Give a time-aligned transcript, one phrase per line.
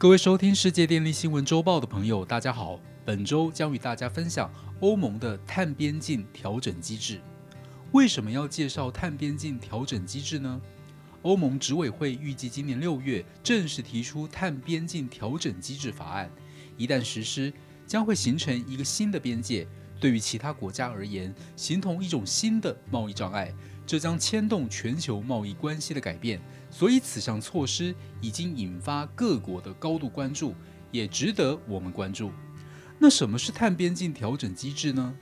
[0.00, 2.80] 各位收听世界电力新闻周报的朋友，大家好。
[3.04, 7.20] 本周将与大家分享欧盟的碳边境调整机制。
[7.92, 10.58] 为什么要介绍碳边境调整机制呢？
[11.20, 16.30] 欧盟执委会预计今年六月正式提出碳边境调整机制法案，
[16.78, 17.52] 一旦实施，
[17.86, 19.68] 将会形成一个新的边界，
[20.00, 23.52] 对于其他国家而言，形同一种新的贸易障碍。
[23.86, 30.54] 这将牵动全球贸易关系的改变，所以此项措施已经引发各国的高度关注，
[30.90, 32.30] 也值得我们关注。
[32.98, 35.14] 那什么是碳边境调整机制呢？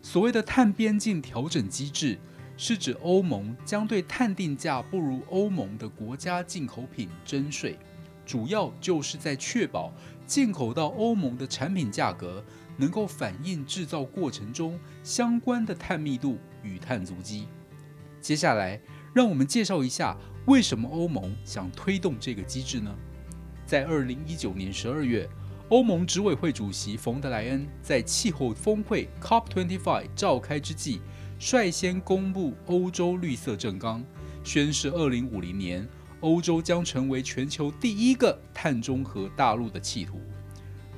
[0.00, 2.18] 所谓的碳边境调整机制，
[2.56, 7.78] 是指欧盟将对碳定价不如欧盟的国家进口品征税，
[8.24, 9.92] 主要就是在确保
[10.26, 12.44] 进口到欧盟的产品价格
[12.76, 17.48] 能够反映制造过程中相关的碳密度与碳足迹。
[18.20, 18.80] 接下来，
[19.12, 22.94] 让我们介绍一下为什么欧盟想推动这个机制呢？
[23.66, 25.28] 在二零一九年十二月，
[25.70, 31.00] 欧盟执委会主席冯德莱恩在气候峰会 COP25 召开之际，
[31.40, 34.04] 率先公布欧洲绿色政纲，
[34.44, 35.84] 宣示二零五零年
[36.20, 40.20] 欧洲将成为全球第一个碳中和大陆的企图。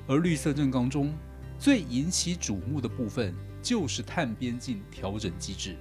[0.06, 1.10] 而绿色政纲中
[1.58, 5.74] 最引起瞩目的部分，就是碳边境调整机制。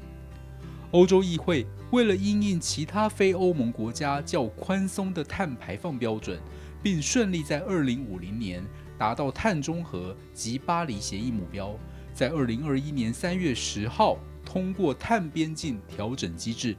[0.91, 6.39] 欧洲议会为了因应其他非欧盟国家较宽松的碳排放标准，
[6.81, 8.63] 并顺利在2050年
[8.97, 11.75] 达到碳中和及巴黎协议目标，
[12.13, 16.75] 在2021年3月10号通过碳边境调整机制。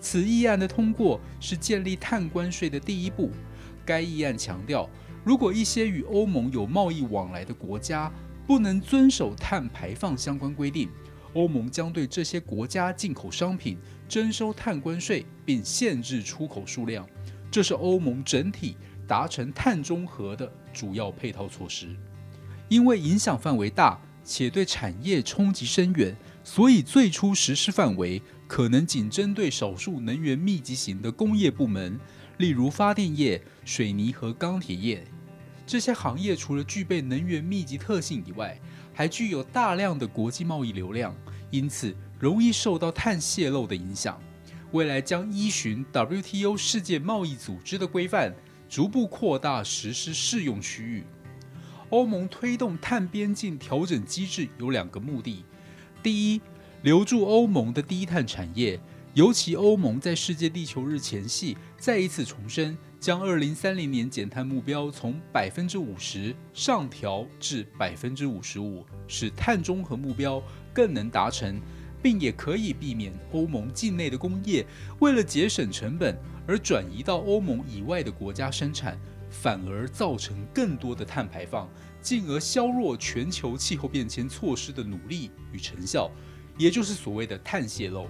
[0.00, 3.32] 此议案的通过是建立碳关税的第一步。
[3.84, 4.88] 该议案强调，
[5.24, 8.12] 如果一些与欧盟有贸易往来的国家
[8.46, 10.88] 不能遵守碳排放相关规定，
[11.38, 17.08] 欧盟将对这些国家进口商品征收碳关税，并限制出口数量。
[17.48, 21.94] 这是欧盟整体达成碳中和的主要配套措施。
[22.68, 26.12] 因为影响范围大且对产业冲击深远，
[26.42, 32.00] 所以最初实施范围可能仅针对少数能源密集型的工业部门，
[32.38, 35.06] 例如发电业、水泥和钢铁业。
[35.68, 38.58] 这些行业除了具备能源密集特性以外，
[38.94, 41.14] 还具有大量的国际贸易流量，
[41.50, 44.18] 因此容易受到碳泄漏的影响。
[44.72, 48.34] 未来将依循 WTO 世界贸易组织的规范，
[48.66, 51.04] 逐步扩大实施适用区域。
[51.90, 55.44] 欧盟推动碳边境调整机制有两个目的：
[56.02, 56.40] 第一，
[56.80, 58.80] 留住欧盟的低碳产业，
[59.12, 62.74] 尤其欧盟在世界地球日前夕再一次重申。
[63.00, 70.42] 将二零三零年减碳目标从百分之五十上调至百分之五十五，使碳中和目标
[70.74, 71.60] 更能达成，
[72.02, 74.66] 并也可以避免欧盟境内的工业
[74.98, 78.98] 为了节省成本而转移到欧盟以外的国家生产，
[79.30, 81.68] 反而造成更多的碳排放，
[82.02, 86.10] 进而削弱全球气候变迁措施的努力与成效，
[86.58, 88.08] 也就是所谓的碳泄漏。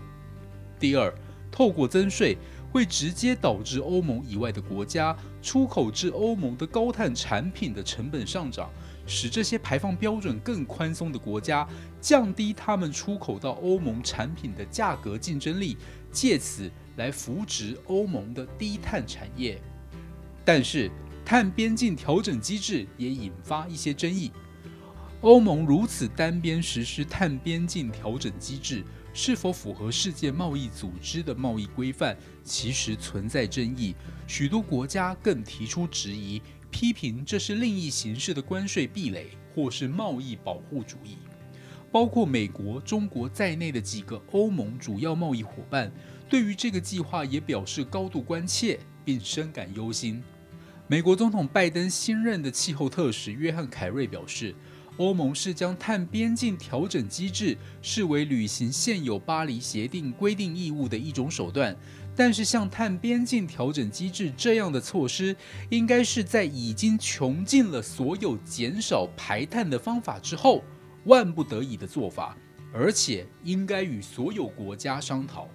[0.80, 1.12] 第二，
[1.50, 2.38] 透过增税。
[2.70, 8.70] 会直接导致欧盟以外的国家出口至欧盟的高碳产品的成本上涨，
[9.06, 11.66] 使这些排放标准更宽松的国家
[12.00, 15.76] 降低他们出口到欧盟产品的价格竞争力，
[16.12, 19.60] 借此来扶植欧盟的低碳产业。
[20.44, 20.90] 但是，
[21.24, 24.30] 碳边境调整机制也引发一些争议。
[25.20, 28.84] 欧盟如此单边实施碳边境调整机制。
[29.12, 33.94] 是否符合世界贸易组织的贸易规范，其实存在争议。
[34.26, 41.16] 许多国家更提出质疑，批评这是另一形式的关税壁垒，或是贸易保护主义。
[41.90, 45.90] 包括美国、中国在内的几个欧盟主要贸易伙伴，
[46.28, 50.22] 对于这个计划也表示高度关切，并深感忧心。
[50.86, 54.54] 美国总统拜登新任的气候特使约翰凯瑞表示。
[54.98, 61.74] 欧盟是将碳边境调整机制视为履行现有巴黎协定规定义务的一种手段，
[62.16, 65.34] 但是像碳边境调整机制这样的措施，
[65.70, 70.64] 应该是在已经穷尽了所有减少排碳的方法之后，
[71.04, 72.36] 万不得已的做法，
[72.72, 75.48] 而且应该与所有国家商讨。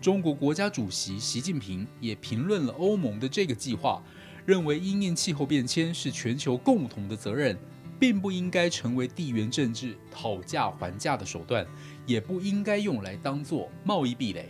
[0.00, 4.00] 中国国家主席习近平也评论了欧盟的这个计划，
[4.46, 7.58] 认为因应气候变迁是全球共同的责任。
[7.98, 11.66] 并不应该成为地缘政治讨价还价的手段，
[12.06, 14.48] 也不应该用来当做贸易壁垒。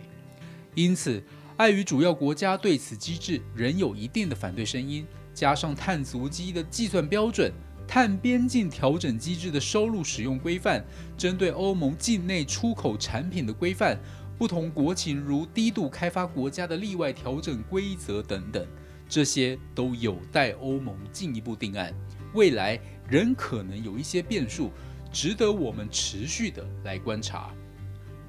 [0.75, 1.23] 因此，
[1.57, 7.51] 碍于主要国家对此机制仍有一定的反对声音，加上碳足迹的计算标准、
[7.87, 10.85] 碳边境调整机制的收入使用规范、
[11.17, 13.99] 针对欧盟境内出口产品的规范、
[14.37, 18.65] 不同国情如低度开发国家的例外调整规则等等。
[19.09, 21.91] 这些都有待欧盟进一步定案，
[22.35, 24.71] 未来仍可能有一些变数，
[25.11, 27.51] 值得我们持续的来观察。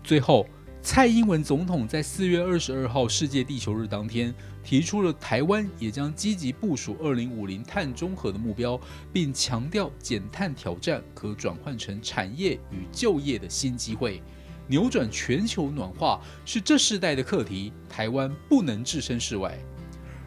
[0.02, 0.46] 最后，
[0.82, 4.34] 蔡英文总统在四月二十二号世界地球日当天，
[4.64, 8.80] 提出了台湾也将积极部署二零五零碳中和的目标，
[9.12, 14.22] 并强调减碳挑战可转换成产业与就业的新机会。
[14.66, 19.58] 扭转全球暖化是这世代的课题，台湾不能置身事外。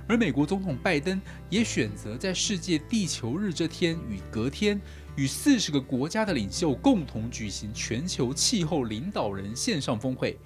[0.08, 4.80] 而美国总统拜登也选择在世界地球日这天与隔天，
[5.16, 10.38] 与四十个国家的领袖共同举行全球气候领导人线上峰会。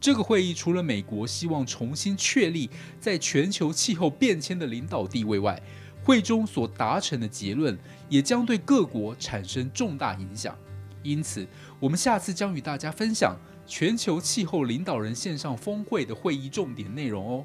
[0.00, 2.68] 这个会议除了美国希望重新确立
[3.00, 5.62] 在全球气候变迁的领导地位外，
[6.02, 7.78] 会中所达成的结论
[8.10, 10.54] 也将对各国产生重大影响。
[11.02, 11.46] 因此，
[11.78, 17.44] 我们下次将与大家分享全球气候领导人线上峰会的会议重点内容哦。